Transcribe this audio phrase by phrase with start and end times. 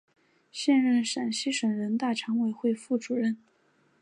[0.49, 3.37] 现任陕西省人大常委会副主任。